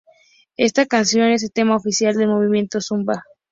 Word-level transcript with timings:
Esta 0.57 0.87
canción 0.87 1.29
es 1.29 1.43
el 1.43 1.51
tema 1.51 1.75
oficial 1.75 2.15
del 2.15 2.27
movimiento 2.29 2.81
Zumba. 2.81 3.23